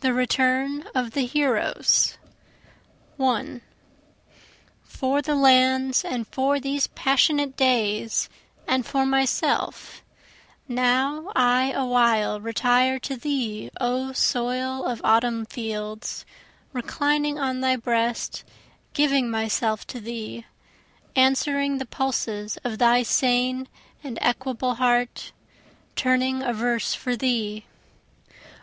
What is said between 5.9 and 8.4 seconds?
and for these passionate days